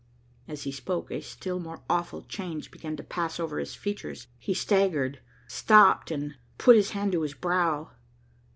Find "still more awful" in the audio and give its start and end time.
1.21-2.23